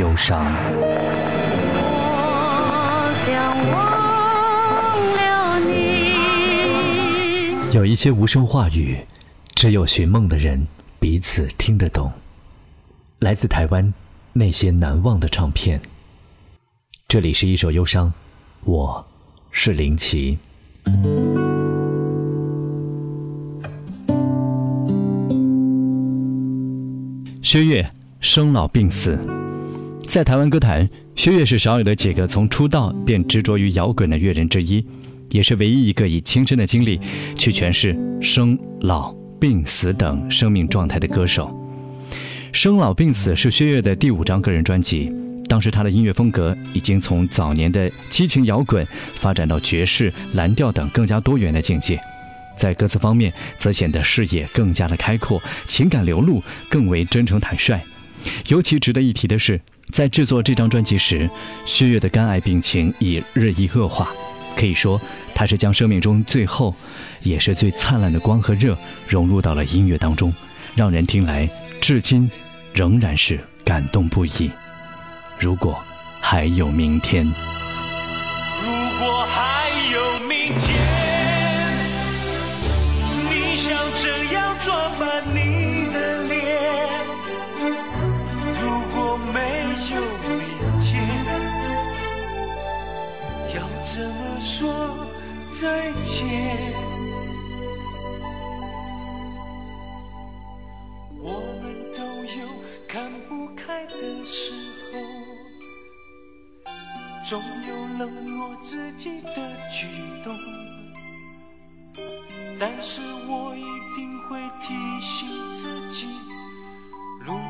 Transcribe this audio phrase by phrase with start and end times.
[0.00, 0.42] 忧伤。
[0.42, 0.48] 我
[3.26, 3.82] 想忘
[5.14, 5.76] 了你
[7.76, 8.96] 有一些无声话语，
[9.54, 10.66] 只有寻梦的人
[10.98, 12.10] 彼此听得懂。
[13.18, 13.92] 来自台湾
[14.32, 15.78] 那些难忘的唱片。
[17.06, 18.10] 这里是一首忧伤，
[18.64, 19.06] 我
[19.50, 20.38] 是林奇。
[27.42, 29.18] 薛岳生老病死，
[30.10, 34.84] 在台湾歌坛，薛岳是少有的几个从出道便执着于摇滚的乐人之一，
[35.28, 37.00] 也是唯一一个以亲身的经历
[37.38, 41.56] 去诠释生老病死等生命状态的歌手。
[42.50, 45.12] 生老病死是薛岳的第五张个人专辑，
[45.48, 52.00] 当时他的音乐风格已经从早年的激情摇滚发展到爵士、蓝调等更加多元的境界。
[52.56, 57.80] 在歌词方面，则显得视野更加的开阔，情感流露更为真诚坦率。
[58.48, 59.58] 尤其值得一提的是，
[59.90, 61.28] 在制作这张专辑时，
[61.66, 64.08] 薛岳的肝癌病情已日益恶化，
[64.56, 65.00] 可以说
[65.34, 66.74] 他是将生命中最后，
[67.22, 68.76] 也是最灿烂的光和热
[69.08, 70.32] 融入到了音乐当中，
[70.74, 71.48] 让人听来
[71.80, 72.30] 至今
[72.72, 74.50] 仍然是感动不已。
[75.38, 75.78] 如果
[76.20, 77.26] 还有明天，
[107.30, 109.86] 总有冷落自己的举
[110.24, 110.36] 动。
[112.58, 113.62] 但是我一
[113.94, 116.08] 定会提醒自己，
[117.20, 117.40] 如果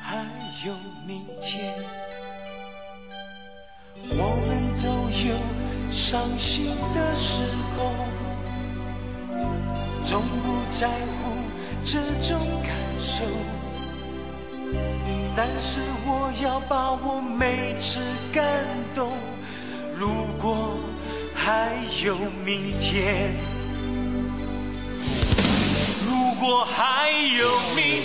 [0.00, 0.24] 还
[0.64, 0.72] 有
[1.04, 1.74] 明天，
[4.10, 4.48] 我们
[4.80, 4.86] 都
[5.26, 5.34] 有
[5.92, 7.42] 伤心的时
[7.76, 7.78] 候，
[10.04, 11.34] 总不在乎
[11.84, 13.24] 这种感受。
[15.40, 18.00] 但是我要把我每次
[18.32, 18.44] 感
[18.92, 19.12] 动，
[19.96, 20.08] 如
[20.42, 20.74] 果
[21.32, 21.72] 还
[22.04, 23.32] 有明天。
[26.04, 28.04] 如果还有明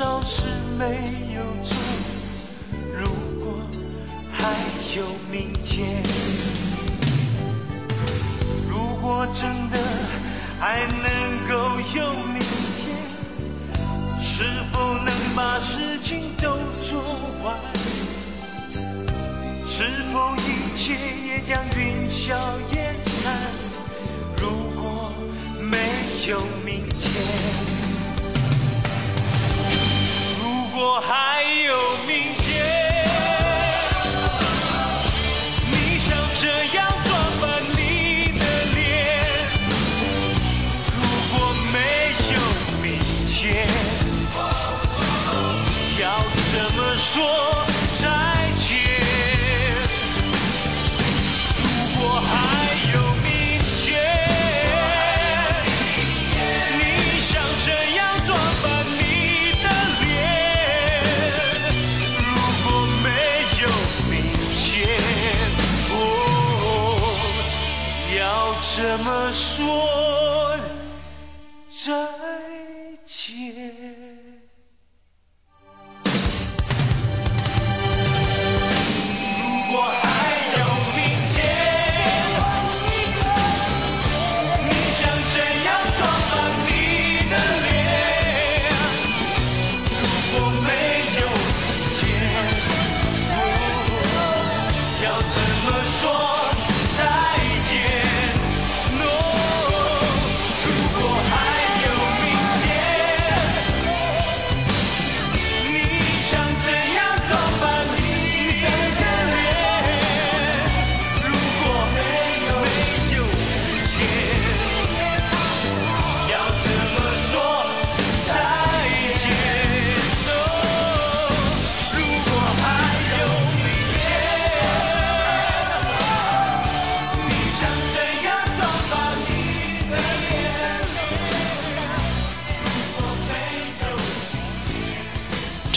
[0.00, 0.44] 少事
[0.78, 0.84] 没
[1.34, 1.76] 有做？
[2.96, 3.04] 如
[3.44, 3.52] 果
[4.32, 4.48] 还
[4.96, 6.02] 有明天，
[8.66, 9.76] 如果真的
[10.58, 11.04] 还能
[11.46, 12.40] 够有明
[12.78, 12.96] 天，
[14.18, 17.02] 是否能把事情都做
[17.44, 17.54] 完？
[19.66, 19.84] 是
[20.14, 20.94] 否一切
[21.26, 22.34] 也将云消
[22.72, 23.36] 烟散？
[24.38, 24.48] 如
[24.80, 25.12] 果
[25.70, 25.76] 没
[26.26, 27.69] 有明天。
[30.80, 30.98] 如果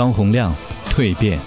[0.00, 0.56] 张洪量
[0.86, 1.38] 蜕变。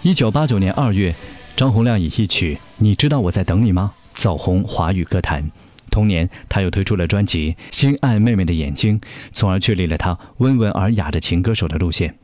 [0.00, 1.14] 一九八九年二月，
[1.54, 5.50] 张洪量以一曲《你知道我在等你吗》走红华语歌坛。
[5.90, 8.98] 同年，他又推出了专辑《心爱妹妹的眼睛》，
[9.34, 12.14] 从而确立了他温文尔雅的情歌手的路线。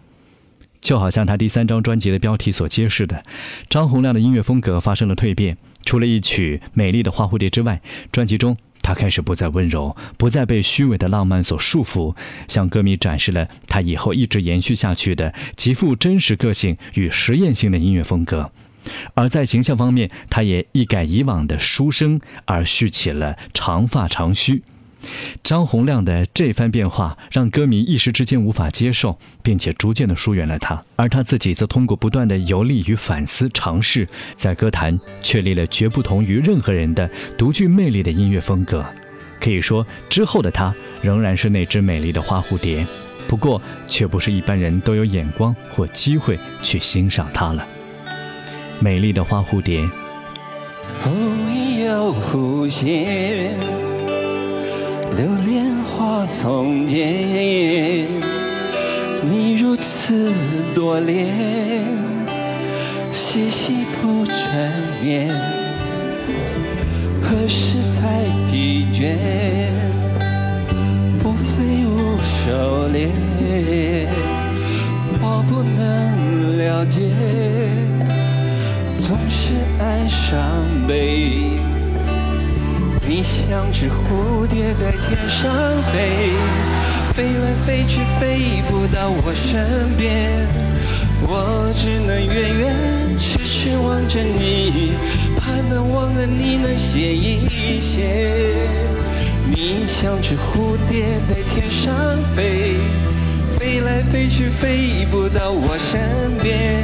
[0.80, 3.22] 就好像他第三张专辑的标题所揭示的，
[3.68, 5.58] 张洪量的音乐风格发生了蜕变。
[5.84, 12.14] 除了一曲《美丽的花蝴蝶》之外，专辑中他开始不再温柔，不再被虚伪的浪漫所束缚，
[12.48, 18.50] 向歌迷展示了他以后一直延续下去的极富真实个性与实验性的音乐风格。
[19.14, 24.62] 而在形象方面，他也一改以往的书生，而蓄起了长发长须。
[25.42, 30.82] 张洪亮的这番变化，让歌迷一时之间无法接受，并且逐渐的疏远了他。
[30.96, 38.84] 而他自己则通过不断的游历与反思、尝试，在歌坛确立了绝不同于任何人的独具魅力的音乐风格。
[39.40, 42.86] 可以说，之后的他仍然是那只美丽的花蝴蝶，
[43.26, 47.66] 不过却不是一般人都有眼光或机会去欣赏它了。
[48.78, 49.84] 美丽的花蝴蝶，
[51.00, 51.10] 忽
[51.84, 53.56] 有忽现，
[55.16, 58.06] 流连花丛间。
[59.22, 60.32] 你如此
[60.74, 61.28] 多恋，
[63.12, 64.72] 细细不缠
[65.02, 65.28] 绵，
[67.22, 69.14] 何时才疲倦？
[71.22, 73.08] 不飞舞狩猎，
[75.20, 77.00] 我不能了解。
[78.98, 80.38] 总是爱伤
[80.88, 81.58] 悲，
[83.14, 85.52] 你像只蝴蝶在天上
[85.92, 86.32] 飞，
[87.12, 90.30] 飞来飞去飞不到我身边，
[91.20, 92.74] 我只能远远
[93.18, 94.94] 痴痴望着你，
[95.36, 98.56] 盼能忘了你能歇一歇。
[99.46, 101.94] 你像只蝴蝶在天上
[102.34, 102.76] 飞，
[103.58, 106.00] 飞来飞去飞不到我身
[106.42, 106.82] 边。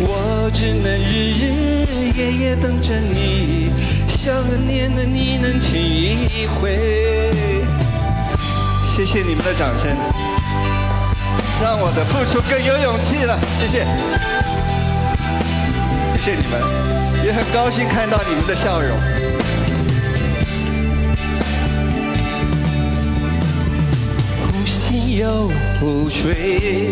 [0.00, 3.70] 我只能日日夜夜等着你，
[4.20, 4.34] 想
[4.64, 6.76] 念的你能轻易回。
[8.84, 9.88] 谢谢你们的掌声，
[11.62, 13.38] 让我的付出更有勇气了。
[13.54, 13.86] 谢谢，
[16.16, 16.60] 谢谢你们，
[17.24, 18.98] 也很高兴看到你们的笑容。
[24.50, 25.48] 呼吸又
[25.78, 26.90] 呼睡。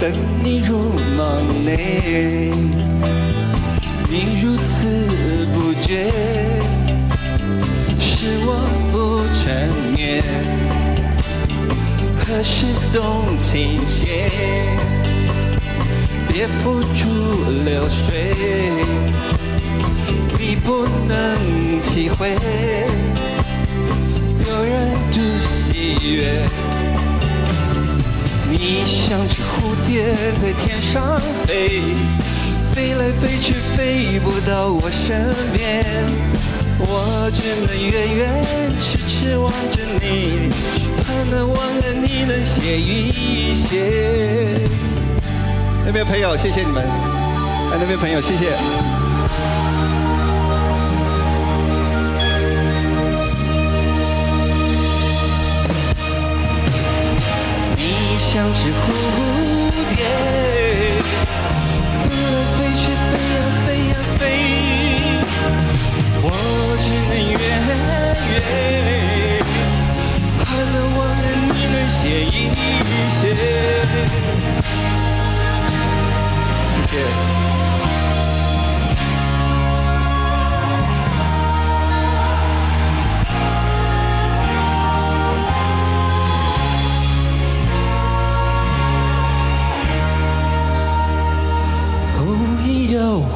[0.00, 0.12] 等
[0.44, 2.52] 你入梦内，
[4.14, 5.06] 你如此
[5.54, 6.12] 不觉，
[7.98, 8.52] 使我
[8.92, 9.42] 不成
[9.94, 10.22] 眠。
[12.20, 14.28] 何时动琴弦？
[16.28, 17.08] 别付诸
[17.64, 18.34] 流水，
[20.38, 22.36] 你不能体会，
[24.46, 26.46] 有人独喜悦。
[28.50, 31.80] 你像只蝴蝶在天上飞，
[32.74, 35.84] 飞来飞去飞不到我身边，
[36.78, 38.42] 我只能远远
[38.80, 40.48] 痴痴望着你，
[41.04, 44.58] 盼能忘了你能歇一歇。
[45.84, 46.82] 那边朋友，谢谢你们。
[46.82, 48.46] 哎，那边朋友，谢谢。
[57.76, 59.41] 你像只蝴蝶
[70.38, 73.20] 盼能忘了你能歇一歇。
[76.74, 77.32] 谢谢。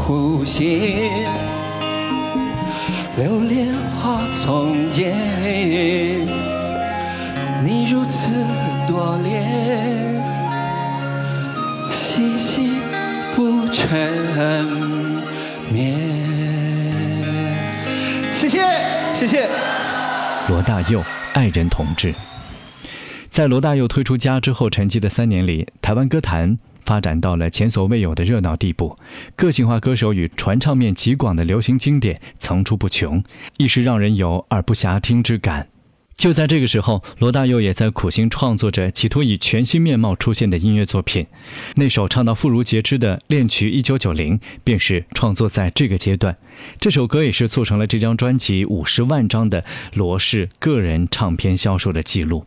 [0.06, 1.06] 呼吸，
[13.88, 14.66] 缠
[15.73, 15.95] 绵。
[18.35, 18.59] 谢谢，
[19.14, 19.49] 谢谢。
[20.49, 21.02] 罗大佑，
[21.35, 22.12] 爱人同志。
[23.31, 26.59] 在罗大佑推出《家》之后，沉寂的三年里，台湾歌坛。
[26.85, 28.97] 发展到了前所未有的热闹地步，
[29.35, 33.21] 个性化歌手与传唱面极广的流行经典层出不穷，
[33.57, 35.66] 一时让人有耳不暇听之感。
[36.17, 41.27] 就在这个时候，罗大佑也在苦心创作着，企图以全新面貌出现的音乐作品。
[41.75, 46.35] 那首唱到妇孺皆知的《恋曲一九九零》，便是创作在这个阶段。
[46.81, 52.47] 这首歌也是促成了这张专辑五十万张的罗氏个人唱片销售的记录。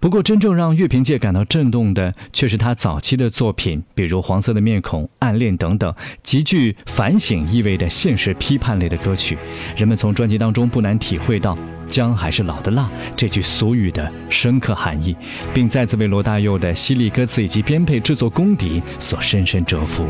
[0.00, 9.36] 不过，真正让乐评界感到震动的，却是他早期的作品，比如《黄色的面孔》《暗恋》等等，极具反省意味的现实批判类的歌曲。
[9.76, 11.56] 人们从专辑当中不难体会到
[11.88, 15.16] “姜还是老的辣”这句俗语的深刻含义，
[15.52, 20.06] 并再次为罗大佑的犀利歌词以及编配制作功底所深深折服。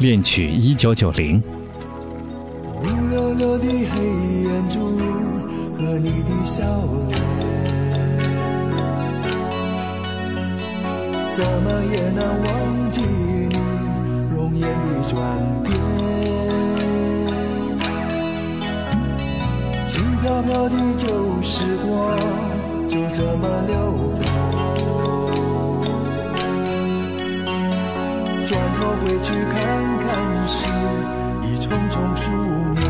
[0.00, 1.42] 恋曲一九九零。
[2.80, 4.04] 乌溜溜的黑
[4.44, 4.96] 眼珠
[5.76, 6.62] 和你的笑
[7.08, 7.47] 脸，
[11.38, 13.54] 怎么也难忘记你
[14.34, 14.74] 容颜的
[15.08, 15.14] 转
[15.62, 15.72] 变。
[19.86, 21.06] 轻飘飘的旧
[21.40, 21.88] 时光
[22.88, 23.72] 就这么溜
[24.12, 24.20] 走，
[28.44, 29.56] 转头回去看
[30.00, 30.08] 看
[30.48, 30.66] 时，
[31.44, 32.32] 已匆匆数
[32.74, 32.82] 年。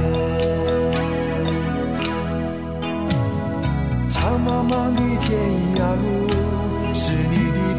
[4.09, 5.39] 长茫茫的天
[5.77, 6.07] 涯路，
[6.95, 7.48] 是你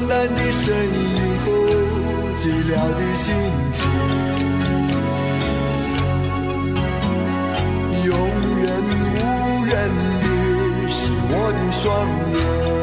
[0.00, 1.50] 孤单的身影和，
[2.32, 3.34] 寂寥的心
[3.70, 3.78] 情，
[8.06, 8.08] 永
[8.62, 9.70] 远无人
[10.22, 10.24] 的
[10.88, 11.84] 是我的双
[12.32, 12.79] 眼。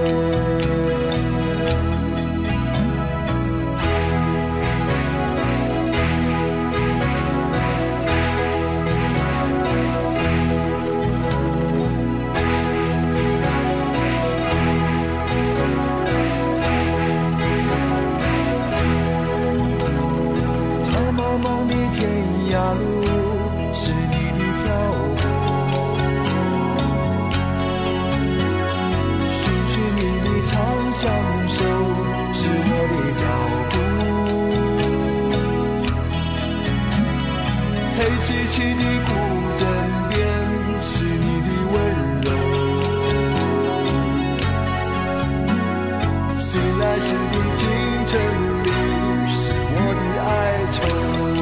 [47.08, 47.60] 醒来时的清
[48.06, 48.20] 晨
[48.64, 48.70] 里，
[49.30, 50.28] 是我的哀
[50.70, 51.37] 愁。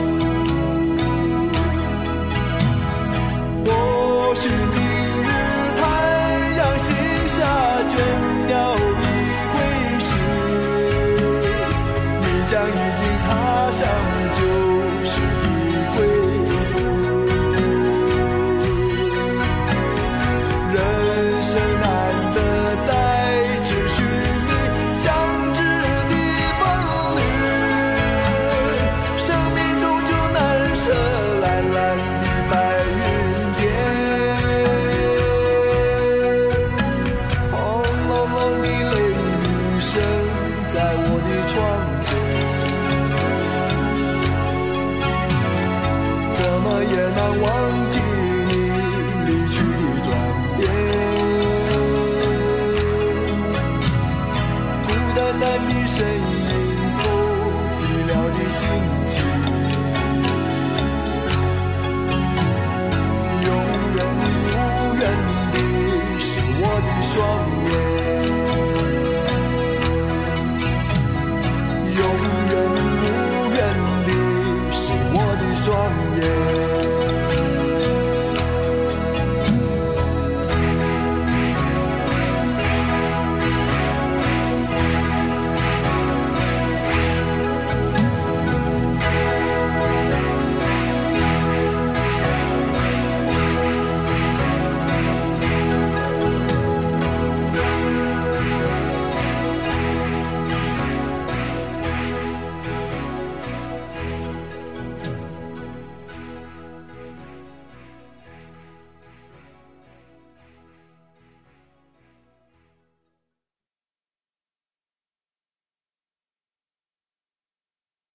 [58.45, 59.34] 孤单